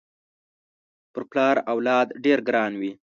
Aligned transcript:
پر 1.13 1.21
پلار 1.29 1.55
اولاد 1.73 2.07
ډېر 2.23 2.39
ګران 2.47 2.71
وي 2.79 2.91